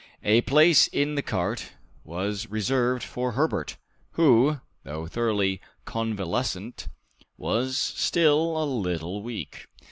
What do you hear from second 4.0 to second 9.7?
who, though thoroughly convalescent, was still a little weak.